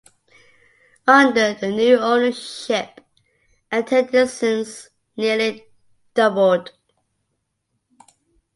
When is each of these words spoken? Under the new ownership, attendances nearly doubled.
Under 1.05 1.53
the 1.53 1.69
new 1.69 1.99
ownership, 1.99 3.01
attendances 3.71 4.89
nearly 5.15 5.63
doubled. 6.15 6.71